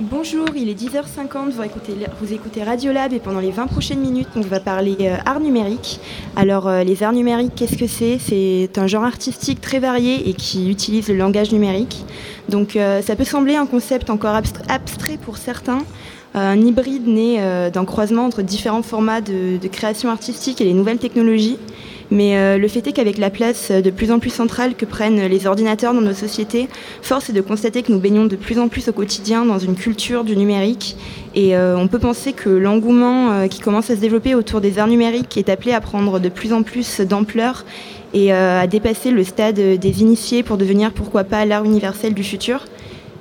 [0.00, 1.50] Bonjour, il est 10h50,
[2.20, 6.00] vous écoutez, Radiolab et pendant les 20 prochaines minutes, on va parler euh, art numérique.
[6.36, 8.16] Alors euh, les arts numériques, qu'est-ce que c'est?
[8.18, 12.06] C'est un genre artistique très varié et qui utilise le langage numérique.
[12.48, 14.34] Donc euh, ça peut sembler un concept encore
[14.68, 15.80] abstrait pour certains,
[16.32, 21.58] un hybride né d'un croisement entre différents formats de création artistique et les nouvelles technologies.
[22.10, 25.26] Mais euh, le fait est qu'avec la place de plus en plus centrale que prennent
[25.26, 26.68] les ordinateurs dans nos sociétés,
[27.02, 29.76] force est de constater que nous baignons de plus en plus au quotidien dans une
[29.76, 30.96] culture du numérique.
[31.34, 34.78] Et euh, on peut penser que l'engouement euh, qui commence à se développer autour des
[34.78, 37.64] arts numériques est appelé à prendre de plus en plus d'ampleur
[38.12, 42.64] et à dépasser le stade des initiés pour devenir pourquoi pas l'art universel du futur.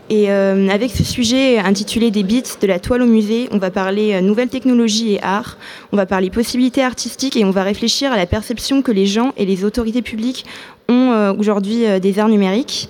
[0.09, 3.70] Et euh, avec ce sujet intitulé Des bits, de la toile au musée, on va
[3.70, 5.58] parler euh, nouvelles technologies et art,
[5.91, 9.34] on va parler possibilités artistiques et on va réfléchir à la perception que les gens
[9.38, 10.45] et les autorités publiques
[10.90, 12.90] ont euh, aujourd'hui des arts numériques.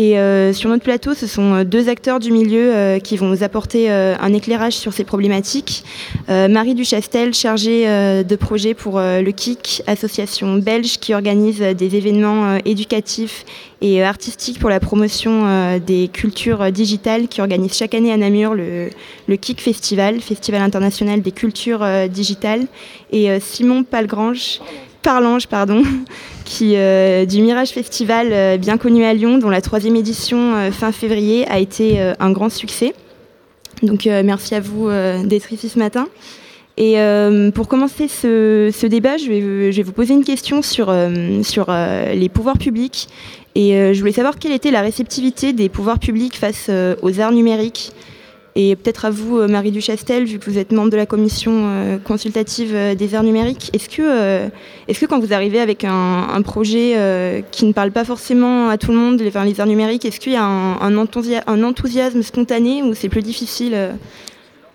[0.00, 3.26] Et euh, sur notre plateau, ce sont euh, deux acteurs du milieu euh, qui vont
[3.26, 5.84] nous apporter un éclairage sur ces problématiques.
[6.28, 13.44] Marie Duchastel, chargée de projet pour le KIC, association belge qui organise des événements éducatifs
[13.80, 18.90] et artistiques pour la promotion des cultures digitales, qui organise chaque année à Namur le,
[19.26, 22.66] le KIC Festival, Festival international des cultures digitales.
[23.12, 24.60] Et Simon Palgrange,
[25.02, 25.82] Parlange, pardon,
[26.44, 30.70] qui, euh, du Mirage Festival, euh, bien connu à Lyon, dont la troisième édition euh,
[30.70, 32.94] fin février a été un grand succès.
[33.82, 34.90] Donc merci à vous
[35.24, 36.06] d'être ici ce matin.
[36.76, 36.96] Et
[37.54, 43.08] pour commencer ce, débat, je vais, vous poser une question sur les pouvoirs publics.
[43.54, 47.92] Et je voulais savoir quelle était la réceptivité des pouvoirs publics face aux arts numériques
[48.56, 51.52] et peut-être à vous, euh, Marie Duchastel, vu que vous êtes membre de la commission
[51.66, 54.50] euh, consultative euh, des arts numériques, est-ce que,
[54.88, 58.90] est que quand vous arrivez avec un, projet qui ne parle pas forcément à tout
[58.90, 62.94] le monde, les, les arts numériques, est-ce qu'il y a un, un, enthousiasme spontané ou
[62.94, 63.76] c'est plus difficile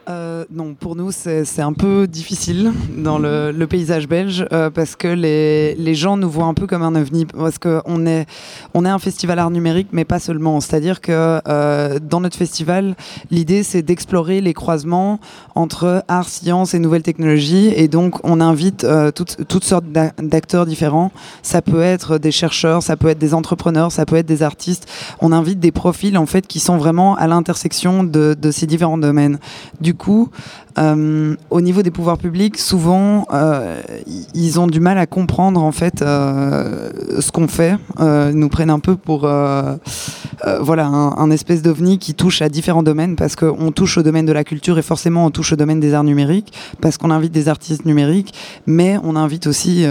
[0.08, 5.08] euh, non, pour nous, c'est un peu difficile dans le, paysage belge euh, parce que
[5.08, 7.26] les, les, gens nous voient un peu comme un ovni.
[7.26, 8.28] Parce qu'on est,
[8.76, 10.62] on est un festival art numérique, mais pas seulement.
[10.62, 12.96] C'est-à-dire que euh, dans notre festival,
[13.32, 15.20] l'idée, c'est d'explorer les croisements
[15.56, 17.74] entre art, science et nouvelles technologies.
[17.76, 21.12] Et donc, on invite toutes, toutes sortes d'acteurs différents.
[21.42, 24.88] Ça peut être des chercheurs, ça peut être des entrepreneurs, ça peut être des artistes.
[25.20, 29.00] On invite des profils, en fait, qui sont vraiment à l'intersection de, de ces différents
[29.00, 29.40] domaines.
[29.82, 30.30] Du coup,
[30.78, 33.82] euh, au niveau des pouvoirs publics, souvent, euh,
[34.34, 36.90] ils ont du mal à comprendre en fait euh,
[37.20, 37.76] ce qu'on fait.
[38.00, 39.28] ils nous prennent un peu pour
[40.60, 44.32] voilà un, espèce d'ovni qui touche à différents domaines parce qu'on touche au domaine de
[44.32, 47.50] la culture et forcément on touche au domaine des arts numériques parce qu'on invite des
[47.50, 48.34] artistes numériques,
[48.68, 49.86] mais on invite aussi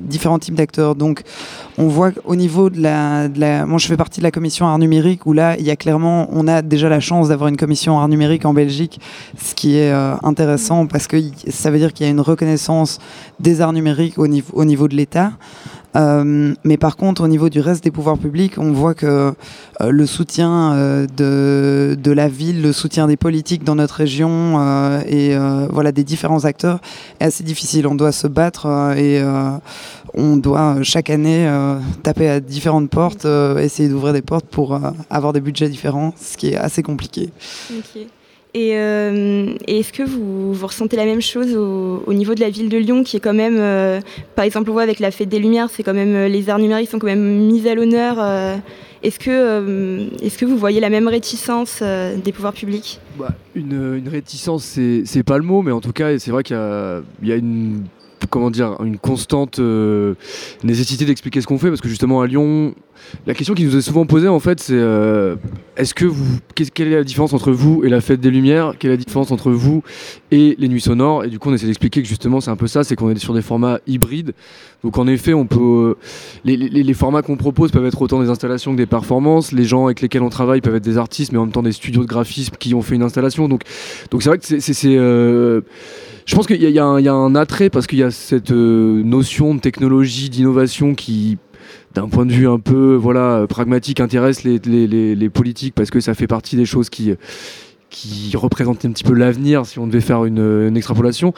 [0.00, 0.94] différents types d'acteurs.
[0.94, 1.22] Donc,
[1.78, 4.66] on voit au niveau de la, de la, moi je fais partie de la commission
[4.66, 7.56] art numérique où là il y a clairement, on a déjà la chance d'avoir une
[7.56, 9.00] commission art numérique en Belgique,
[9.38, 11.16] ce qui est euh, intéressant parce que
[11.48, 12.98] ça veut dire qu'il y a une reconnaissance
[13.40, 15.32] des arts numériques au niveau, au niveau de l'État.
[15.94, 19.32] Euh, mais par contre, au niveau du reste des pouvoirs publics, on voit que
[19.80, 20.76] euh, le soutien
[21.16, 24.60] de, de, la ville, le soutien des politiques dans notre région
[25.06, 25.36] et
[25.70, 26.80] voilà des différents acteurs
[27.20, 27.86] est assez difficile.
[27.86, 29.22] On doit se battre et
[30.12, 31.50] on doit chaque année
[32.02, 33.26] taper à différentes portes,
[33.58, 34.78] essayer d'ouvrir des portes pour
[35.08, 37.30] avoir des budgets différents, ce qui est assez compliqué.
[38.56, 42.78] Euh, et, est-ce que vous, ressentez la même chose au, niveau de la ville de
[42.78, 44.00] Lyon, qui est quand même, euh,
[44.34, 46.58] par exemple, on voit avec la fête des Lumières, c'est quand même euh, les arts
[46.58, 48.18] numériques sont quand même mis à l'honneur.
[49.02, 53.00] est-ce que, que vous voyez la même réticence des pouvoirs publics?
[53.18, 56.56] Bah, une, réticence, c'est, c'est pas le mot, mais en tout cas, c'est vrai qu'il
[56.56, 57.84] y a, une
[58.30, 59.60] comment dire, une constante
[60.64, 62.74] nécessité d'expliquer ce qu'on fait, parce que justement à Lyon,
[63.26, 65.36] la question qui nous est souvent posée, en fait, c'est euh,
[65.76, 68.74] est-ce que vous, quelle est la différence entre vous et la fête des Lumières?
[68.78, 69.82] Quelle est la différence entre vous
[70.30, 71.24] et les nuits sonores?
[71.24, 73.18] Et du coup, on essaie d'expliquer que justement, c'est un peu ça, c'est qu'on est
[73.18, 74.32] sur des formats hybrides.
[74.84, 75.96] Donc, en effet, on peut,
[76.44, 79.52] les, formats qu'on propose peuvent être autant des installations que des performances.
[79.52, 81.72] Les gens avec lesquels on travaille peuvent être des artistes, mais en même temps des
[81.72, 83.48] studios de graphisme qui ont fait une installation.
[83.48, 83.62] Donc,
[84.10, 85.60] donc c'est vrai que c'est, euh,
[86.26, 89.60] je pense qu'il y, a un attrait parce qu'il y a cette euh, notion de
[89.60, 91.38] technologie, d'innovation qui
[91.94, 96.14] d'un point de vue un peu voilà pragmatique intéresse les, les, politiques parce que ça
[96.14, 97.14] fait partie des choses qui
[97.88, 101.32] qui représentent un petit peu l'avenir si on devait faire une, extrapolation.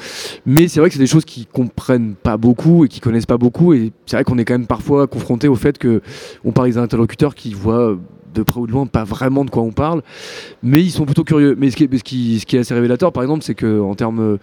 [0.47, 3.37] Mais c'est vrai que c'est des choses qui comprennent pas beaucoup et qui connaissent pas
[3.39, 3.75] beaucoup.
[3.75, 6.03] Et c'est vrai qu'on est quand même parfois confronté au fait que
[6.45, 7.97] on parle des interlocuteurs qui voient
[8.35, 10.03] de près ou de loin pas vraiment de quoi on parle,
[10.63, 11.57] mais ils sont plutôt curieux.
[11.59, 13.95] Mais ce qui est, ce qui, ce qui est assez révélateur, par exemple, c'est qu'en
[13.95, 14.39] termes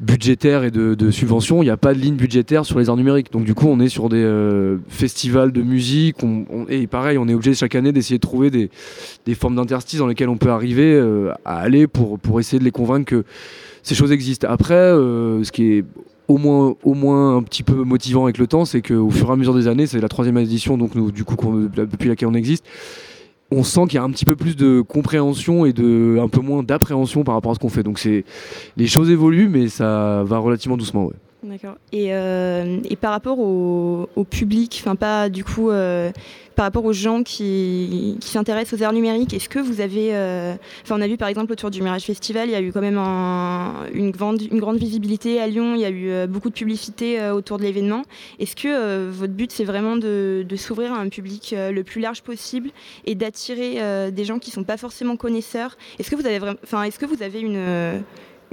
[0.00, 3.32] budgétaires et de, subventions, il n'y a pas de ligne budgétaire sur les arts numériques.
[3.32, 6.16] Donc du coup, on est sur des euh, festivals de musique,
[6.68, 8.70] et pareil, on est obligé chaque année d'essayer de trouver des,
[9.26, 12.64] des formes d'interstices dans lesquelles on peut arriver euh, à aller pour, pour essayer de
[12.64, 13.24] les convaincre que
[13.82, 14.48] ces choses existent.
[14.50, 15.84] Après, euh, ce qui est
[16.28, 19.54] au moins, un petit peu motivant avec le temps, c'est qu'au fur et à mesure
[19.54, 22.64] des années, c'est la troisième édition, donc nous, du coup, depuis laquelle on existe,
[23.50, 26.40] on sent qu'il y a un petit peu plus de compréhension et de un peu
[26.40, 27.82] moins d'appréhension par rapport à ce qu'on fait.
[27.82, 31.10] Donc les choses évoluent, mais ça va relativement doucement.
[31.44, 31.76] D'accord.
[31.92, 36.10] Et, euh, et, par rapport au, public, enfin pas du coup, euh,
[36.56, 40.96] par rapport aux gens qui, s'intéressent aux arts numériques, est-ce que vous avez, euh, enfin
[40.96, 42.96] on a vu par exemple autour du Mirage Festival, il y a eu quand même
[42.96, 44.38] un, une, grande,
[44.78, 48.04] visibilité à Lyon, il y a eu beaucoup de publicité autour de l'événement.
[48.38, 52.22] Est-ce que votre but c'est vraiment de, de s'ouvrir à un public le plus large
[52.22, 52.70] possible
[53.04, 55.76] et d'attirer des gens qui sont pas forcément connaisseurs?
[55.98, 58.02] Est-ce que vous avez, enfin est-ce que vous avez une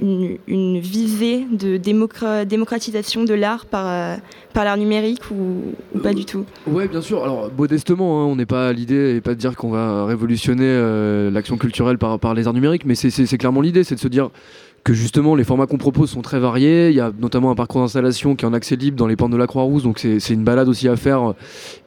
[0.00, 4.16] une, visée de démocratisation de l'art par, euh,
[4.52, 6.44] par l'art numérique ou, pas du tout?
[6.66, 7.22] Oui, bien sûr.
[7.22, 11.30] Alors, modestement, hein, on n'est pas à l'idée, pas de dire qu'on va révolutionner euh,
[11.30, 14.30] l'action culturelle par, par les arts numériques, mais c'est clairement l'idée, c'est de se dire
[14.84, 16.88] que justement les formats qu'on propose sont très variés.
[16.88, 19.30] Il y a notamment un parcours d'installation qui est en accès libre dans les pentes
[19.30, 21.34] de la Croix-Rousse, donc c'est une balade aussi à faire.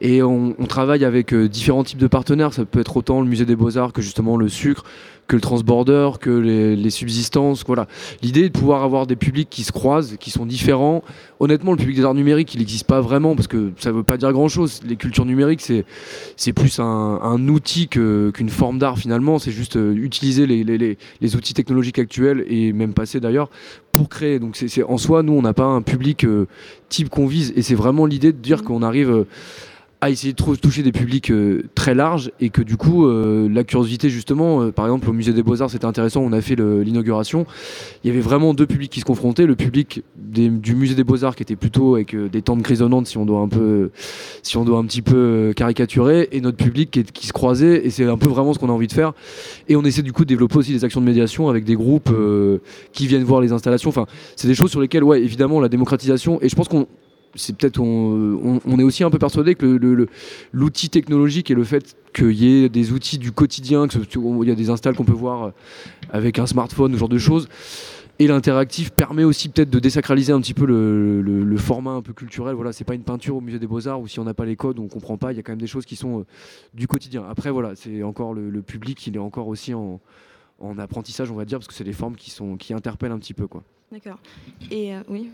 [0.00, 2.52] Et on, on travaille avec euh, différents types de partenaires.
[2.54, 4.84] Ça peut être autant le musée des beaux-arts que justement le sucre,
[5.26, 7.64] que le transborder, que les, subsistances.
[7.66, 7.86] Voilà.
[8.22, 11.02] L'idée est de pouvoir avoir des publics qui se croisent, qui sont différents.
[11.40, 14.02] Honnêtement, le public des arts numériques, il n'existe pas vraiment parce que ça ne veut
[14.02, 14.80] pas dire grand-chose.
[14.86, 19.38] Les cultures numériques, c'est plus un, outil qu'une forme d'art finalement.
[19.38, 23.50] C'est juste euh, utiliser les, les, les, outils technologiques actuels et même passés d'ailleurs
[23.92, 24.38] pour créer.
[24.38, 26.46] Donc c'est en soi, nous, on n'a pas un public euh,
[26.88, 29.10] type qu'on vise et c'est vraiment l'idée de dire qu'on arrive...
[29.10, 29.26] Euh,
[30.06, 33.64] à essayer de toucher des publics euh, très larges et que du coup euh, la
[33.64, 37.44] curiosité justement euh, par exemple au musée des beaux-arts c'était intéressant on a fait l'inauguration.
[38.04, 39.46] Il y avait vraiment deux publics qui se confrontaient.
[39.46, 43.26] Le public du musée des beaux-arts qui était plutôt avec des tentes grisonnantes si on
[43.26, 43.90] doit un peu
[44.42, 47.90] si on doit un petit peu caricaturer et notre public qui, qui se croisait et
[47.90, 49.12] c'est un peu vraiment ce qu'on a envie de faire.
[49.68, 52.14] Et on essaie du coup de développer aussi des actions de médiation avec des groupes
[52.92, 53.90] qui viennent voir les installations.
[53.90, 54.06] Enfin
[54.36, 56.86] c'est des choses sur lesquelles ouais évidemment la démocratisation et je pense qu'on
[57.36, 60.06] c'est peut-être on, est aussi un peu persuadé que
[60.52, 64.00] l'outil technologique et le fait qu'il y ait des outils du quotidien, qu'il
[64.44, 65.52] y a des installs qu'on peut voir
[66.10, 67.48] avec un smartphone, ce genre de choses,
[68.18, 72.54] et l'interactif permet aussi peut-être de désacraliser un petit peu le, format un peu culturel.
[72.54, 74.56] Voilà, c'est pas une peinture au musée des Beaux-Arts où si on n'a pas les
[74.56, 75.32] codes, on comprend pas.
[75.32, 76.26] Il y a quand même des choses qui sont euh,
[76.72, 77.24] du quotidien.
[77.28, 80.00] Après, voilà, c'est encore le, public, il est encore aussi en,
[80.78, 83.34] apprentissage, on va dire, parce que c'est des formes qui sont qui interpellent un petit
[83.34, 83.62] peu, quoi.
[83.92, 84.18] D'accord.
[84.70, 85.30] Et euh, oui.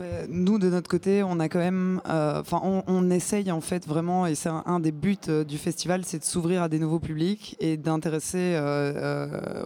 [0.00, 3.86] Euh, nous, de notre côté, on a quand même, euh, enfin, on, essaye en fait
[3.86, 6.98] vraiment, et c'est un, des buts euh, du festival, c'est de s'ouvrir à des nouveaux
[6.98, 8.58] publics et d'intéresser,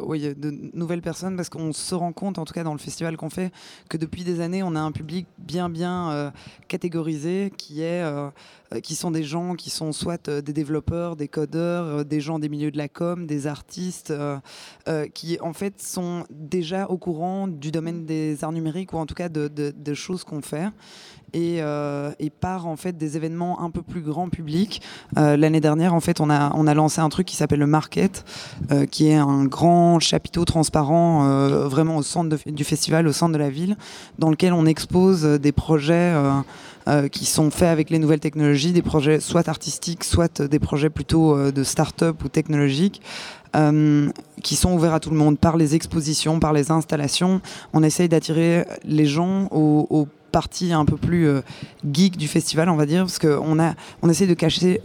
[0.02, 3.16] oui, de nouvelles personnes, parce qu'on se rend compte, en tout cas dans le festival
[3.16, 3.52] qu'on fait,
[3.88, 6.32] que depuis des années, on a un public bien, bien
[6.68, 8.04] catégorisé, qui est
[8.82, 12.70] qui sont des gens qui sont soit des développeurs, des codeurs, des gens des milieux
[12.70, 14.12] de la com, des artistes,
[15.14, 19.14] qui en fait sont déjà au courant du domaine des arts numériques ou en tout
[19.14, 20.68] cas de choses qu'on fait
[21.32, 22.10] et, euh,
[22.40, 24.80] par en fait des événements un peu plus grand public.
[25.16, 27.66] Euh, l'année dernière, en fait, on a, on a lancé un truc qui s'appelle le
[27.66, 28.24] Market,
[28.70, 30.88] euh, qui est un grand chapiteau transparent
[31.68, 33.76] vraiment au centre du festival, au centre de la ville,
[34.18, 36.14] dans lequel on expose des projets.
[37.12, 41.50] qui sont faits avec les nouvelles technologies, des projets soit artistiques, soit des projets plutôt
[41.52, 43.02] de start-up ou technologiques,
[43.56, 44.10] euh,
[44.42, 47.40] qui sont ouverts à tout le monde par les expositions, par les installations.
[47.72, 51.40] On essaye d'attirer les gens aux, parties un peu plus euh,
[51.90, 54.78] geek du festival, on va dire, parce qu'on a, on essaie de cacher,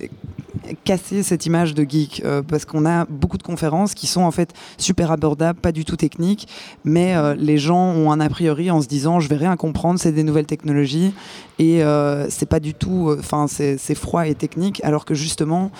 [0.86, 4.32] casser cette image de geek, euh, parce qu'on a beaucoup de conférences qui sont en
[4.32, 6.48] fait super abordables, pas du tout techniques,
[6.86, 10.13] mais les gens ont un a priori en se disant je vais rien comprendre, c'est
[10.13, 11.13] des nouvelles technologies
[11.60, 11.82] et
[12.29, 15.72] c'est pas du tout, enfin c'est froid et technique, alors que justement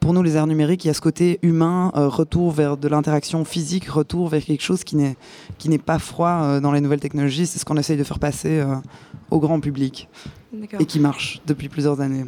[0.00, 2.88] pour nous, les arts numériques, il y a ce côté humain, euh, retour vers de
[2.88, 5.16] l'interaction physique, retour vers quelque chose qui n'est
[5.58, 7.46] qui n'est pas froid euh, dans les nouvelles technologies.
[7.46, 8.74] C'est ce qu'on essaye de faire passer euh,
[9.30, 10.08] au grand public
[10.78, 12.24] et qui marche depuis plusieurs années.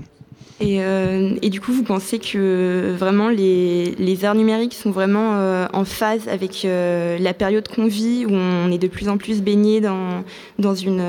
[0.61, 5.85] Et, et, du coup, vous pensez que vraiment les, les arts numériques sont vraiment en
[5.85, 10.23] phase avec la période qu'on vit, où on est de plus en plus baigné dans,
[10.61, 11.03] dans, une,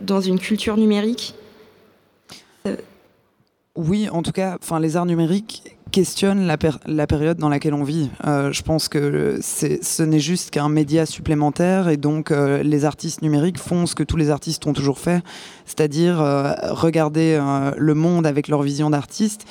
[0.00, 1.36] dans une culture numérique?
[3.76, 8.10] Oui, en tout cas, enfin, les arts numériques questionnent la, période dans laquelle on vit.
[8.26, 13.22] Euh, je pense que ce n'est juste qu'un média supplémentaire et donc euh, les artistes
[13.22, 15.22] numériques font ce que tous les artistes ont toujours fait,
[15.64, 17.40] c'est-à-dire euh, regarder
[17.76, 19.46] le monde avec leur vision d'artiste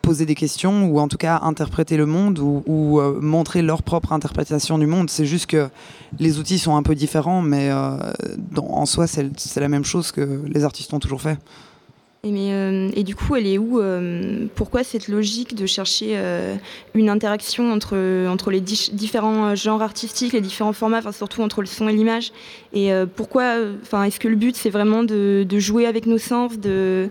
[0.00, 4.78] poser des questions ou en tout cas interpréter le monde ou, montrer leur propre interprétation
[4.78, 5.10] du monde.
[5.10, 5.68] C'est juste que
[6.18, 10.64] les outils sont un peu différents, mais en soi, c'est la même chose que les
[10.64, 11.36] artistes ont toujours fait.
[12.34, 16.56] Euh, et, du coup, elle est où euh, Pourquoi cette logique de chercher euh,
[16.94, 21.66] une interaction entre, entre les différents genres artistiques, les différents formats, enfin, surtout entre le
[21.66, 22.32] son et l'image?
[22.72, 26.58] Et pourquoi enfin, Est-ce que le but, c'est vraiment de, de, jouer avec nos sens,
[26.58, 27.08] de,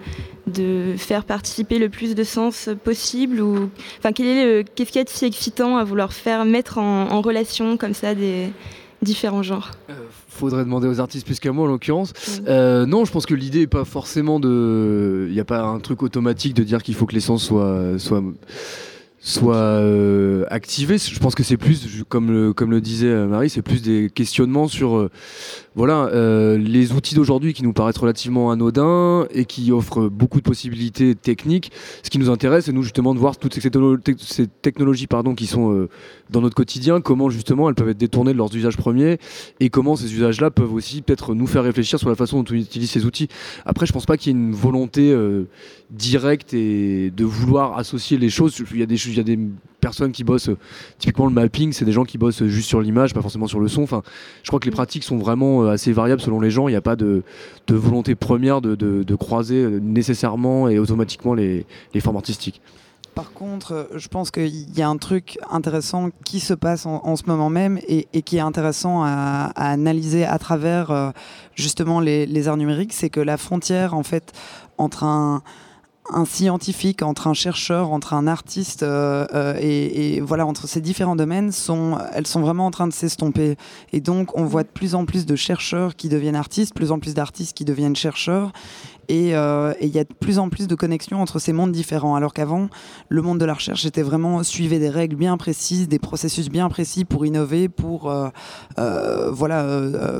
[0.47, 3.69] de faire participer le plus de sens possible ou,
[3.99, 7.77] enfin, quel est Qu'est-ce qui est si excitant à vouloir faire mettre en, en relation
[7.77, 8.49] comme ça des
[9.01, 9.71] différents genres?
[10.35, 12.13] Faudrait demander aux artistes plus qu'à moi en l'occurrence.
[12.47, 15.25] Euh, non, je pense que l'idée n'est pas forcément de.
[15.27, 18.21] Il n'y a pas un truc automatique de dire qu'il faut que l'essence soit, soit
[19.25, 20.99] soit euh, activé.
[20.99, 24.11] Je pense que c'est plus, comme le, comme le disait euh, Marie, c'est plus des
[24.13, 25.09] questionnements sur euh,
[25.73, 26.09] voilà,
[26.57, 31.71] les outils d'aujourd'hui qui nous paraissent relativement anodins et qui offrent beaucoup de possibilités techniques.
[32.01, 35.89] Ce qui nous intéresse, c'est nous justement de voir toutes ces, technologies pardon, qui sont
[36.29, 39.17] dans notre quotidien, comment justement elles peuvent être détournées de leurs usages premiers
[39.59, 42.55] et comment ces usages-là peuvent aussi peut-être nous faire réfléchir sur la façon dont on
[42.55, 43.27] utilise ces outils.
[43.65, 45.13] Après, je pense pas qu'il y ait une volonté
[45.91, 48.63] directe et de vouloir associer les choses.
[48.71, 49.39] Il y a des, il y a des
[49.85, 50.49] personnes qui bossent,
[50.97, 53.67] typiquement le mapping, c'est des gens qui bossent juste sur l'image, pas forcément sur le
[53.67, 53.83] son.
[53.83, 54.01] Enfin,
[54.41, 54.75] je crois que les mm.
[54.75, 56.67] pratiques sont vraiment euh, assez variables selon les gens.
[56.67, 57.23] Il n'y a pas de,
[57.69, 61.65] volonté première de, croiser euh, nécessairement et automatiquement les,
[61.99, 62.61] formes artistiques.
[63.13, 67.15] Par contre, euh, je pense qu'il y a un truc intéressant qui se passe en,
[67.15, 71.13] ce moment même et, qui est intéressant à, analyser à travers
[71.53, 74.33] justement les, les arts numériques, c'est que la frontière en fait
[74.77, 75.43] entre un,
[76.11, 81.15] un scientifique, entre un chercheur, entre un artiste, euh, euh, et, voilà, entre ces différents
[81.15, 83.57] domaines, sont, elles sont vraiment en train de s'estomper.
[83.91, 86.99] Et donc, on voit de plus en plus de chercheurs qui deviennent artistes, plus en
[86.99, 88.51] plus d'artistes qui deviennent chercheurs.
[89.11, 92.15] Euh, et il y a de plus en plus de connexions entre ces mondes différents.
[92.15, 92.69] Alors qu'avant,
[93.09, 96.69] le monde de la recherche était vraiment suivait des règles bien précises, des processus bien
[96.69, 98.29] précis pour innover, pour euh,
[98.79, 99.65] euh, voilà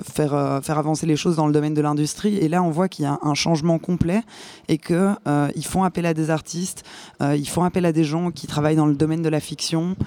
[0.04, 2.38] faire faire avancer les choses dans le domaine de l'industrie.
[2.38, 4.22] Et là, on voit qu'il y a un changement complet
[4.68, 5.14] et que
[5.56, 6.86] ils font appel à des artistes,
[7.20, 9.98] ils font appel à des gens qui travaillent dans le domaine de la fiction.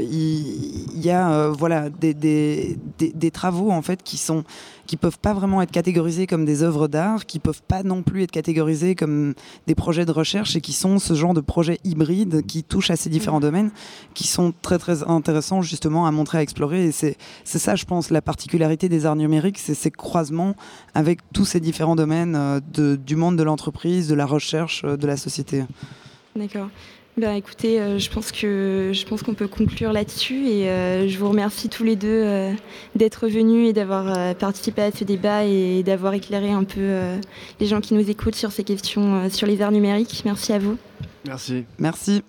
[0.00, 4.44] Il y, a voilà des, des, des, des travaux en fait qui sont
[4.86, 8.24] qui peuvent pas vraiment être catégorisés comme des œuvres d'art, qui peuvent pas non plus
[8.24, 9.34] être catégorisés comme
[9.66, 12.96] des projets de recherche et qui sont ce genre de projets hybrides qui touchent à
[12.96, 13.42] ces différents mm.
[13.42, 13.70] domaines,
[14.14, 16.88] qui sont très très intéressants justement à montrer, à explorer.
[16.88, 20.56] Et c'est ça, je pense, la particularité des arts numériques, c'est ces croisements
[20.94, 24.96] avec tous ces différents domaines euh, de, du monde de l'entreprise, de la recherche, euh,
[24.96, 25.64] de la société.
[26.36, 26.68] D'accord.
[27.18, 31.18] Ben, écoutez, euh, je pense que je pense qu'on peut conclure là-dessus et euh, je
[31.18, 32.54] vous remercie tous les deux euh,
[32.96, 36.96] d'être venus et d'avoir participé à ce débat et d'avoir éclairé un peu
[37.60, 40.22] les gens qui nous écoutent sur ces questions sur les arts numériques.
[40.24, 40.78] Merci à vous.
[41.26, 41.64] Merci.
[41.78, 42.22] Merci.